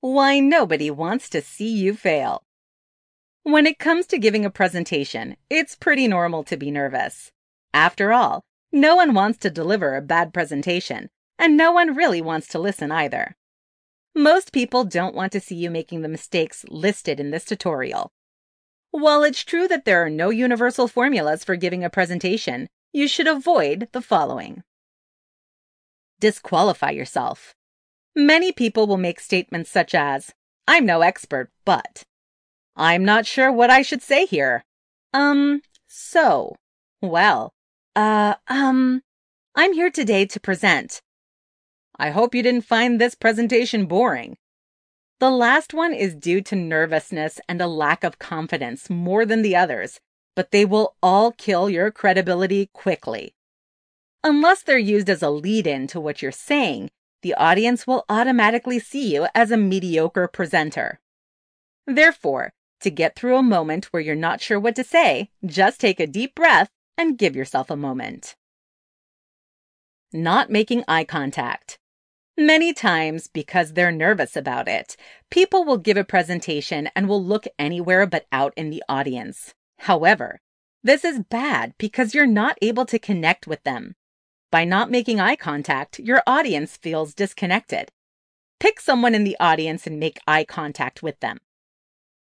Why 0.00 0.40
nobody 0.40 0.90
wants 0.90 1.28
to 1.28 1.42
see 1.42 1.68
you 1.68 1.94
fail. 1.94 2.42
When 3.42 3.66
it 3.66 3.78
comes 3.78 4.06
to 4.06 4.18
giving 4.18 4.46
a 4.46 4.50
presentation, 4.50 5.36
it's 5.50 5.74
pretty 5.74 6.08
normal 6.08 6.42
to 6.44 6.56
be 6.56 6.70
nervous. 6.70 7.32
After 7.74 8.10
all, 8.12 8.42
no 8.72 8.96
one 8.96 9.12
wants 9.12 9.38
to 9.40 9.50
deliver 9.50 9.96
a 9.96 10.02
bad 10.02 10.32
presentation, 10.32 11.10
and 11.38 11.56
no 11.56 11.72
one 11.72 11.94
really 11.94 12.22
wants 12.22 12.48
to 12.48 12.58
listen 12.58 12.90
either. 12.90 13.36
Most 14.14 14.52
people 14.52 14.84
don't 14.84 15.14
want 15.14 15.32
to 15.32 15.40
see 15.40 15.54
you 15.54 15.70
making 15.70 16.00
the 16.00 16.08
mistakes 16.08 16.64
listed 16.68 17.20
in 17.20 17.30
this 17.30 17.44
tutorial. 17.44 18.10
While 18.92 19.22
it's 19.22 19.44
true 19.44 19.68
that 19.68 19.84
there 19.84 20.02
are 20.04 20.10
no 20.10 20.30
universal 20.30 20.88
formulas 20.88 21.44
for 21.44 21.56
giving 21.56 21.84
a 21.84 21.90
presentation, 21.90 22.68
you 22.92 23.06
should 23.06 23.28
avoid 23.28 23.88
the 23.92 24.00
following. 24.00 24.62
Disqualify 26.20 26.90
yourself. 26.90 27.54
Many 28.16 28.52
people 28.52 28.86
will 28.86 28.96
make 28.96 29.20
statements 29.20 29.70
such 29.70 29.94
as, 29.94 30.32
I'm 30.66 30.86
no 30.86 31.02
expert, 31.02 31.50
but. 31.64 32.02
I'm 32.76 33.04
not 33.04 33.26
sure 33.26 33.52
what 33.52 33.70
I 33.70 33.82
should 33.82 34.02
say 34.02 34.26
here. 34.26 34.64
Um, 35.12 35.62
so. 35.86 36.56
Well, 37.02 37.52
uh, 37.94 38.34
um, 38.48 39.02
I'm 39.54 39.72
here 39.72 39.90
today 39.90 40.26
to 40.26 40.40
present. 40.40 41.00
I 41.98 42.10
hope 42.10 42.34
you 42.34 42.42
didn't 42.42 42.64
find 42.64 43.00
this 43.00 43.14
presentation 43.14 43.86
boring. 43.86 44.36
The 45.18 45.30
last 45.30 45.74
one 45.74 45.92
is 45.92 46.14
due 46.14 46.40
to 46.42 46.56
nervousness 46.56 47.40
and 47.48 47.60
a 47.60 47.66
lack 47.66 48.04
of 48.04 48.18
confidence 48.18 48.88
more 48.88 49.26
than 49.26 49.42
the 49.42 49.54
others, 49.54 50.00
but 50.34 50.50
they 50.50 50.64
will 50.64 50.96
all 51.02 51.32
kill 51.32 51.68
your 51.68 51.90
credibility 51.90 52.70
quickly. 52.72 53.34
Unless 54.24 54.62
they're 54.62 54.78
used 54.78 55.10
as 55.10 55.22
a 55.22 55.30
lead 55.30 55.66
in 55.66 55.86
to 55.88 56.00
what 56.00 56.22
you're 56.22 56.32
saying, 56.32 56.90
the 57.22 57.34
audience 57.34 57.86
will 57.86 58.04
automatically 58.08 58.78
see 58.78 59.14
you 59.14 59.26
as 59.34 59.50
a 59.50 59.56
mediocre 59.56 60.28
presenter. 60.28 61.00
Therefore, 61.86 62.52
to 62.80 62.90
get 62.90 63.14
through 63.14 63.36
a 63.36 63.42
moment 63.42 63.86
where 63.86 64.02
you're 64.02 64.14
not 64.14 64.40
sure 64.40 64.58
what 64.58 64.76
to 64.76 64.84
say, 64.84 65.30
just 65.44 65.80
take 65.80 66.00
a 66.00 66.06
deep 66.06 66.34
breath 66.34 66.70
and 66.96 67.18
give 67.18 67.36
yourself 67.36 67.70
a 67.70 67.76
moment. 67.76 68.36
Not 70.12 70.50
making 70.50 70.84
eye 70.88 71.04
contact. 71.04 71.78
Many 72.36 72.72
times, 72.72 73.28
because 73.28 73.74
they're 73.74 73.92
nervous 73.92 74.34
about 74.34 74.66
it, 74.66 74.96
people 75.30 75.64
will 75.64 75.76
give 75.76 75.96
a 75.96 76.04
presentation 76.04 76.88
and 76.96 77.08
will 77.08 77.22
look 77.22 77.46
anywhere 77.58 78.06
but 78.06 78.26
out 78.32 78.54
in 78.56 78.70
the 78.70 78.82
audience. 78.88 79.54
However, 79.80 80.40
this 80.82 81.04
is 81.04 81.20
bad 81.20 81.74
because 81.76 82.14
you're 82.14 82.26
not 82.26 82.56
able 82.62 82.86
to 82.86 82.98
connect 82.98 83.46
with 83.46 83.62
them. 83.64 83.94
By 84.50 84.64
not 84.64 84.90
making 84.90 85.20
eye 85.20 85.36
contact, 85.36 85.98
your 86.00 86.22
audience 86.26 86.76
feels 86.76 87.14
disconnected. 87.14 87.90
Pick 88.58 88.80
someone 88.80 89.14
in 89.14 89.24
the 89.24 89.36
audience 89.38 89.86
and 89.86 90.00
make 90.00 90.18
eye 90.26 90.44
contact 90.44 91.02
with 91.02 91.20
them. 91.20 91.38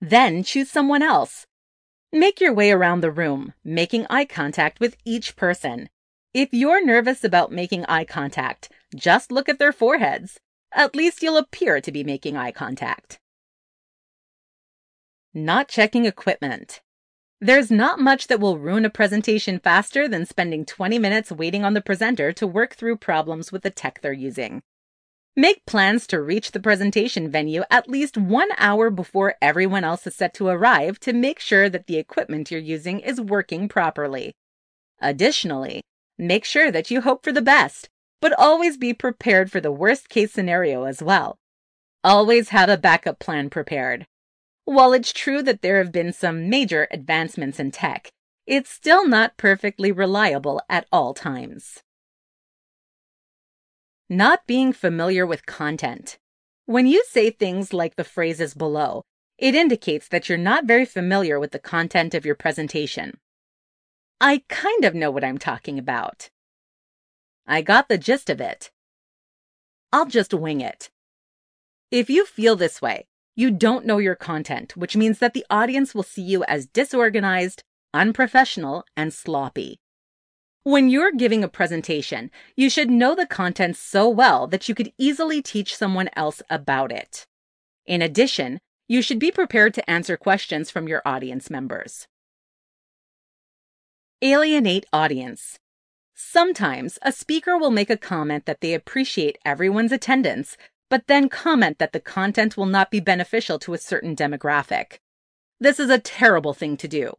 Then 0.00 0.42
choose 0.42 0.70
someone 0.70 1.02
else. 1.02 1.46
Make 2.12 2.40
your 2.40 2.52
way 2.52 2.70
around 2.70 3.00
the 3.00 3.10
room, 3.10 3.54
making 3.64 4.06
eye 4.08 4.24
contact 4.24 4.80
with 4.80 4.96
each 5.04 5.34
person. 5.34 5.88
If 6.32 6.50
you're 6.52 6.84
nervous 6.84 7.24
about 7.24 7.52
making 7.52 7.84
eye 7.86 8.04
contact, 8.04 8.70
just 8.94 9.32
look 9.32 9.48
at 9.48 9.58
their 9.58 9.72
foreheads. 9.72 10.38
At 10.72 10.96
least 10.96 11.22
you'll 11.22 11.36
appear 11.36 11.80
to 11.80 11.92
be 11.92 12.04
making 12.04 12.36
eye 12.36 12.52
contact. 12.52 13.18
Not 15.34 15.68
checking 15.68 16.04
equipment. 16.04 16.82
There's 17.42 17.72
not 17.72 17.98
much 17.98 18.28
that 18.28 18.38
will 18.38 18.56
ruin 18.56 18.84
a 18.84 18.88
presentation 18.88 19.58
faster 19.58 20.06
than 20.06 20.26
spending 20.26 20.64
20 20.64 20.96
minutes 21.00 21.32
waiting 21.32 21.64
on 21.64 21.74
the 21.74 21.80
presenter 21.80 22.32
to 22.34 22.46
work 22.46 22.76
through 22.76 22.98
problems 22.98 23.50
with 23.50 23.62
the 23.62 23.70
tech 23.70 24.00
they're 24.00 24.12
using. 24.12 24.62
Make 25.34 25.66
plans 25.66 26.06
to 26.06 26.22
reach 26.22 26.52
the 26.52 26.60
presentation 26.60 27.28
venue 27.28 27.64
at 27.68 27.88
least 27.88 28.16
one 28.16 28.50
hour 28.58 28.90
before 28.90 29.34
everyone 29.42 29.82
else 29.82 30.06
is 30.06 30.14
set 30.14 30.34
to 30.34 30.46
arrive 30.46 31.00
to 31.00 31.12
make 31.12 31.40
sure 31.40 31.68
that 31.68 31.88
the 31.88 31.96
equipment 31.96 32.52
you're 32.52 32.60
using 32.60 33.00
is 33.00 33.20
working 33.20 33.68
properly. 33.68 34.36
Additionally, 35.00 35.82
make 36.16 36.44
sure 36.44 36.70
that 36.70 36.92
you 36.92 37.00
hope 37.00 37.24
for 37.24 37.32
the 37.32 37.42
best, 37.42 37.88
but 38.20 38.38
always 38.38 38.76
be 38.76 38.94
prepared 38.94 39.50
for 39.50 39.60
the 39.60 39.72
worst 39.72 40.08
case 40.08 40.30
scenario 40.30 40.84
as 40.84 41.02
well. 41.02 41.38
Always 42.04 42.50
have 42.50 42.68
a 42.68 42.76
backup 42.76 43.18
plan 43.18 43.50
prepared. 43.50 44.06
While 44.72 44.94
it's 44.94 45.12
true 45.12 45.42
that 45.42 45.60
there 45.60 45.76
have 45.76 45.92
been 45.92 46.14
some 46.14 46.48
major 46.48 46.88
advancements 46.90 47.60
in 47.60 47.72
tech, 47.72 48.10
it's 48.46 48.70
still 48.70 49.06
not 49.06 49.36
perfectly 49.36 49.92
reliable 49.92 50.62
at 50.66 50.86
all 50.90 51.12
times. 51.12 51.82
Not 54.08 54.46
being 54.46 54.72
familiar 54.72 55.26
with 55.26 55.44
content. 55.44 56.18
When 56.64 56.86
you 56.86 57.04
say 57.06 57.28
things 57.28 57.74
like 57.74 57.96
the 57.96 58.02
phrases 58.02 58.54
below, 58.54 59.02
it 59.36 59.54
indicates 59.54 60.08
that 60.08 60.30
you're 60.30 60.38
not 60.38 60.64
very 60.64 60.86
familiar 60.86 61.38
with 61.38 61.50
the 61.50 61.58
content 61.58 62.14
of 62.14 62.24
your 62.24 62.34
presentation. 62.34 63.18
I 64.22 64.42
kind 64.48 64.86
of 64.86 64.94
know 64.94 65.10
what 65.10 65.22
I'm 65.22 65.36
talking 65.36 65.78
about. 65.78 66.30
I 67.46 67.60
got 67.60 67.90
the 67.90 67.98
gist 67.98 68.30
of 68.30 68.40
it. 68.40 68.70
I'll 69.92 70.06
just 70.06 70.32
wing 70.32 70.62
it. 70.62 70.88
If 71.90 72.08
you 72.08 72.24
feel 72.24 72.56
this 72.56 72.80
way, 72.80 73.04
you 73.34 73.50
don't 73.50 73.86
know 73.86 73.98
your 73.98 74.14
content, 74.14 74.76
which 74.76 74.96
means 74.96 75.18
that 75.18 75.34
the 75.34 75.46
audience 75.48 75.94
will 75.94 76.02
see 76.02 76.22
you 76.22 76.44
as 76.44 76.66
disorganized, 76.66 77.62
unprofessional, 77.94 78.84
and 78.96 79.12
sloppy. 79.12 79.78
When 80.64 80.88
you're 80.88 81.12
giving 81.12 81.42
a 81.42 81.48
presentation, 81.48 82.30
you 82.56 82.70
should 82.70 82.90
know 82.90 83.14
the 83.14 83.26
content 83.26 83.76
so 83.76 84.08
well 84.08 84.46
that 84.46 84.68
you 84.68 84.74
could 84.74 84.92
easily 84.96 85.42
teach 85.42 85.76
someone 85.76 86.08
else 86.14 86.40
about 86.48 86.92
it. 86.92 87.26
In 87.84 88.00
addition, 88.00 88.60
you 88.86 89.02
should 89.02 89.18
be 89.18 89.30
prepared 89.30 89.74
to 89.74 89.90
answer 89.90 90.16
questions 90.16 90.70
from 90.70 90.86
your 90.86 91.02
audience 91.04 91.50
members. 91.50 92.06
Alienate 94.20 94.86
audience. 94.92 95.58
Sometimes 96.14 96.98
a 97.02 97.10
speaker 97.10 97.58
will 97.58 97.72
make 97.72 97.90
a 97.90 97.96
comment 97.96 98.46
that 98.46 98.60
they 98.60 98.74
appreciate 98.74 99.38
everyone's 99.44 99.90
attendance, 99.90 100.56
but 100.92 101.06
then 101.06 101.26
comment 101.26 101.78
that 101.78 101.94
the 101.94 101.98
content 101.98 102.54
will 102.54 102.66
not 102.66 102.90
be 102.90 103.00
beneficial 103.00 103.58
to 103.58 103.72
a 103.72 103.78
certain 103.78 104.14
demographic. 104.14 104.98
This 105.58 105.80
is 105.80 105.88
a 105.88 105.98
terrible 105.98 106.52
thing 106.52 106.76
to 106.76 106.86
do. 106.86 107.14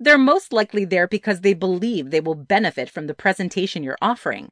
They're 0.00 0.16
most 0.16 0.50
likely 0.50 0.86
there 0.86 1.06
because 1.06 1.42
they 1.42 1.52
believe 1.52 2.10
they 2.10 2.22
will 2.22 2.34
benefit 2.34 2.88
from 2.88 3.08
the 3.08 3.12
presentation 3.12 3.82
you're 3.82 3.98
offering. 4.00 4.48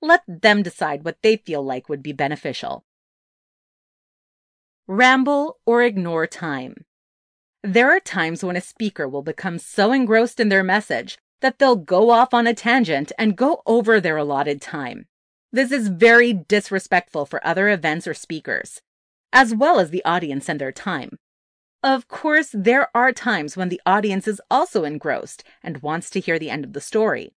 Let 0.00 0.22
them 0.28 0.62
decide 0.62 1.04
what 1.04 1.22
they 1.22 1.38
feel 1.38 1.64
like 1.64 1.88
would 1.88 2.04
be 2.04 2.12
beneficial. 2.12 2.84
Ramble 4.86 5.58
or 5.66 5.82
ignore 5.82 6.28
time. 6.28 6.84
There 7.64 7.90
are 7.90 7.98
times 7.98 8.44
when 8.44 8.54
a 8.54 8.60
speaker 8.60 9.08
will 9.08 9.22
become 9.22 9.58
so 9.58 9.90
engrossed 9.90 10.38
in 10.38 10.50
their 10.50 10.62
message 10.62 11.18
that 11.40 11.58
they'll 11.58 11.74
go 11.74 12.10
off 12.10 12.32
on 12.32 12.46
a 12.46 12.54
tangent 12.54 13.10
and 13.18 13.36
go 13.36 13.60
over 13.66 14.00
their 14.00 14.16
allotted 14.18 14.62
time. 14.62 15.06
This 15.54 15.70
is 15.70 15.86
very 15.86 16.32
disrespectful 16.32 17.26
for 17.26 17.46
other 17.46 17.68
events 17.68 18.08
or 18.08 18.12
speakers, 18.12 18.82
as 19.32 19.54
well 19.54 19.78
as 19.78 19.90
the 19.90 20.04
audience 20.04 20.48
and 20.48 20.60
their 20.60 20.72
time. 20.72 21.16
Of 21.80 22.08
course, 22.08 22.50
there 22.52 22.88
are 22.92 23.12
times 23.12 23.56
when 23.56 23.68
the 23.68 23.80
audience 23.86 24.26
is 24.26 24.42
also 24.50 24.82
engrossed 24.82 25.44
and 25.62 25.80
wants 25.80 26.10
to 26.10 26.18
hear 26.18 26.40
the 26.40 26.50
end 26.50 26.64
of 26.64 26.72
the 26.72 26.80
story. 26.80 27.34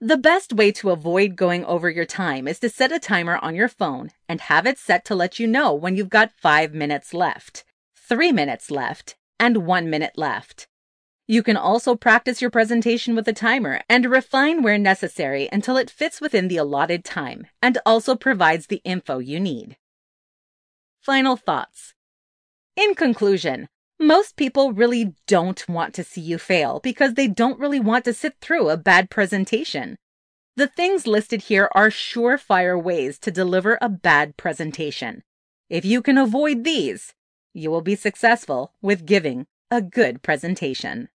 The 0.00 0.16
best 0.16 0.52
way 0.52 0.70
to 0.70 0.90
avoid 0.90 1.34
going 1.34 1.64
over 1.64 1.90
your 1.90 2.04
time 2.04 2.46
is 2.46 2.60
to 2.60 2.68
set 2.68 2.92
a 2.92 3.00
timer 3.00 3.40
on 3.42 3.56
your 3.56 3.66
phone 3.66 4.12
and 4.28 4.42
have 4.42 4.64
it 4.64 4.78
set 4.78 5.04
to 5.06 5.16
let 5.16 5.40
you 5.40 5.48
know 5.48 5.74
when 5.74 5.96
you've 5.96 6.08
got 6.08 6.30
five 6.30 6.74
minutes 6.74 7.12
left, 7.12 7.64
three 7.92 8.30
minutes 8.30 8.70
left, 8.70 9.16
and 9.40 9.66
one 9.66 9.90
minute 9.90 10.16
left. 10.16 10.68
You 11.28 11.42
can 11.42 11.56
also 11.56 11.96
practice 11.96 12.40
your 12.40 12.50
presentation 12.50 13.16
with 13.16 13.26
a 13.26 13.32
timer 13.32 13.80
and 13.88 14.06
refine 14.06 14.62
where 14.62 14.78
necessary 14.78 15.48
until 15.50 15.76
it 15.76 15.90
fits 15.90 16.20
within 16.20 16.46
the 16.46 16.56
allotted 16.56 17.04
time 17.04 17.48
and 17.60 17.78
also 17.84 18.14
provides 18.14 18.68
the 18.68 18.80
info 18.84 19.18
you 19.18 19.40
need. 19.40 19.76
Final 21.00 21.36
thoughts. 21.36 21.94
In 22.76 22.94
conclusion, 22.94 23.68
most 23.98 24.36
people 24.36 24.72
really 24.72 25.14
don't 25.26 25.68
want 25.68 25.94
to 25.94 26.04
see 26.04 26.20
you 26.20 26.38
fail 26.38 26.78
because 26.82 27.14
they 27.14 27.26
don't 27.26 27.58
really 27.58 27.80
want 27.80 28.04
to 28.04 28.12
sit 28.12 28.36
through 28.40 28.68
a 28.68 28.76
bad 28.76 29.10
presentation. 29.10 29.96
The 30.54 30.68
things 30.68 31.08
listed 31.08 31.42
here 31.42 31.68
are 31.74 31.88
surefire 31.88 32.80
ways 32.80 33.18
to 33.20 33.32
deliver 33.32 33.78
a 33.80 33.88
bad 33.88 34.36
presentation. 34.36 35.24
If 35.68 35.84
you 35.84 36.02
can 36.02 36.18
avoid 36.18 36.62
these, 36.62 37.14
you 37.52 37.70
will 37.70 37.82
be 37.82 37.96
successful 37.96 38.74
with 38.80 39.06
giving 39.06 39.46
a 39.72 39.82
good 39.82 40.22
presentation. 40.22 41.08